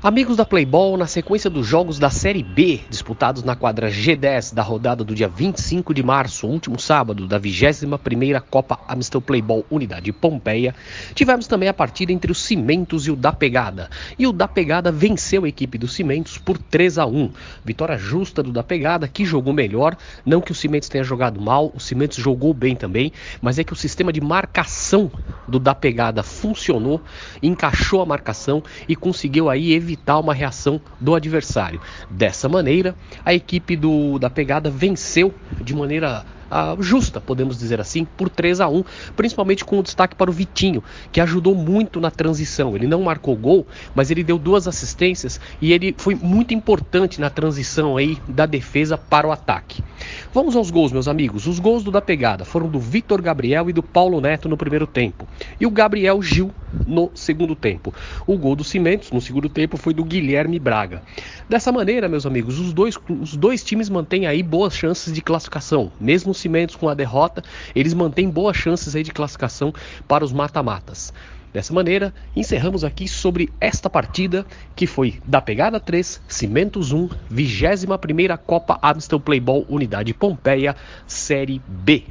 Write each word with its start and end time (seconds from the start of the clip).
Amigos 0.00 0.36
da 0.36 0.44
Playball, 0.44 0.96
na 0.96 1.08
sequência 1.08 1.50
dos 1.50 1.66
jogos 1.66 1.98
da 1.98 2.08
Série 2.08 2.44
B, 2.44 2.78
disputados 2.88 3.42
na 3.42 3.56
quadra 3.56 3.90
G10 3.90 4.54
da 4.54 4.62
rodada 4.62 5.02
do 5.02 5.12
dia 5.12 5.26
25 5.26 5.92
de 5.92 6.04
março, 6.04 6.46
último 6.46 6.78
sábado, 6.78 7.26
da 7.26 7.40
21ª 7.40 8.40
Copa 8.48 8.78
Amistel 8.86 9.20
Playball 9.20 9.66
Unidade 9.68 10.12
Pompeia, 10.12 10.72
tivemos 11.16 11.48
também 11.48 11.68
a 11.68 11.74
partida 11.74 12.12
entre 12.12 12.30
os 12.30 12.40
Cimentos 12.40 13.08
e 13.08 13.10
o 13.10 13.16
da 13.16 13.32
Pegada. 13.32 13.90
E 14.16 14.24
o 14.24 14.32
da 14.32 14.46
Pegada 14.46 14.92
venceu 14.92 15.44
a 15.44 15.48
equipe 15.48 15.76
dos 15.76 15.94
Cimentos 15.96 16.38
por 16.38 16.58
3 16.58 16.96
a 16.98 17.04
1. 17.04 17.32
Vitória 17.64 17.98
justa 17.98 18.40
do 18.40 18.52
da 18.52 18.62
Pegada, 18.62 19.08
que 19.08 19.24
jogou 19.24 19.52
melhor, 19.52 19.96
não 20.24 20.40
que 20.40 20.52
o 20.52 20.54
Cimentos 20.54 20.88
tenha 20.88 21.02
jogado 21.02 21.40
mal, 21.40 21.72
o 21.74 21.80
Cimentos 21.80 22.18
jogou 22.18 22.54
bem 22.54 22.76
também, 22.76 23.12
mas 23.42 23.58
é 23.58 23.64
que 23.64 23.72
o 23.72 23.76
sistema 23.76 24.12
de 24.12 24.20
marcação 24.20 25.10
do 25.48 25.58
da 25.58 25.74
Pegada 25.74 26.22
funcionou, 26.22 27.02
encaixou 27.42 28.00
a 28.00 28.06
marcação 28.06 28.62
e 28.88 28.94
conseguiu 28.94 29.50
aí 29.50 29.72
evitar 29.72 29.87
evitar 29.88 30.18
uma 30.18 30.34
reação 30.34 30.80
do 31.00 31.14
adversário. 31.14 31.80
Dessa 32.10 32.48
maneira, 32.48 32.94
a 33.24 33.32
equipe 33.32 33.74
do, 33.74 34.18
da 34.18 34.28
pegada 34.28 34.70
venceu 34.70 35.34
de 35.62 35.74
maneira 35.74 36.26
uh, 36.50 36.82
justa, 36.82 37.20
podemos 37.20 37.58
dizer 37.58 37.80
assim, 37.80 38.04
por 38.04 38.28
3 38.28 38.60
a 38.60 38.68
1 38.68 38.84
principalmente 39.16 39.64
com 39.64 39.78
o 39.78 39.82
destaque 39.82 40.14
para 40.14 40.30
o 40.30 40.32
Vitinho, 40.32 40.84
que 41.10 41.20
ajudou 41.20 41.54
muito 41.54 42.00
na 42.00 42.10
transição. 42.10 42.76
Ele 42.76 42.86
não 42.86 43.02
marcou 43.02 43.34
gol, 43.34 43.66
mas 43.94 44.10
ele 44.10 44.22
deu 44.22 44.38
duas 44.38 44.68
assistências 44.68 45.40
e 45.60 45.72
ele 45.72 45.94
foi 45.96 46.14
muito 46.14 46.52
importante 46.52 47.20
na 47.20 47.30
transição 47.30 47.96
aí 47.96 48.18
da 48.28 48.44
defesa 48.44 48.98
para 48.98 49.26
o 49.26 49.32
ataque. 49.32 49.82
Vamos 50.38 50.54
aos 50.54 50.70
gols, 50.70 50.92
meus 50.92 51.08
amigos. 51.08 51.48
Os 51.48 51.58
gols 51.58 51.82
do 51.82 51.90
da 51.90 52.00
pegada 52.00 52.44
foram 52.44 52.68
do 52.68 52.78
Vitor 52.78 53.20
Gabriel 53.20 53.68
e 53.68 53.72
do 53.72 53.82
Paulo 53.82 54.20
Neto 54.20 54.48
no 54.48 54.56
primeiro 54.56 54.86
tempo, 54.86 55.26
e 55.60 55.66
o 55.66 55.70
Gabriel 55.70 56.22
Gil 56.22 56.52
no 56.86 57.10
segundo 57.12 57.56
tempo. 57.56 57.92
O 58.24 58.38
gol 58.38 58.54
do 58.54 58.62
Cimentos 58.62 59.10
no 59.10 59.20
segundo 59.20 59.48
tempo 59.48 59.76
foi 59.76 59.92
do 59.92 60.04
Guilherme 60.04 60.60
Braga. 60.60 61.02
Dessa 61.48 61.72
maneira, 61.72 62.08
meus 62.08 62.24
amigos, 62.24 62.60
os 62.60 62.72
dois, 62.72 62.96
os 63.20 63.36
dois 63.36 63.64
times 63.64 63.90
mantêm 63.90 64.28
aí 64.28 64.40
boas 64.40 64.76
chances 64.76 65.12
de 65.12 65.20
classificação, 65.20 65.90
mesmo 66.00 66.32
Cimentos 66.32 66.76
com 66.76 66.88
a 66.88 66.94
derrota, 66.94 67.42
eles 67.74 67.92
mantêm 67.92 68.30
boas 68.30 68.56
chances 68.56 68.94
aí 68.94 69.02
de 69.02 69.10
classificação 69.10 69.74
para 70.06 70.24
os 70.24 70.32
mata-matas. 70.32 71.12
Dessa 71.52 71.72
maneira, 71.72 72.12
encerramos 72.36 72.84
aqui 72.84 73.08
sobre 73.08 73.48
esta 73.60 73.88
partida 73.88 74.46
que 74.76 74.86
foi 74.86 75.18
da 75.26 75.40
pegada 75.40 75.80
3, 75.80 76.20
Cimentos 76.28 76.92
1, 76.92 77.08
21ª 77.32 78.36
Copa 78.36 78.78
Amstel 78.82 79.18
Playball 79.18 79.64
Unidade 79.68 80.12
Pompeia, 80.12 80.76
Série 81.06 81.60
B. 81.66 82.04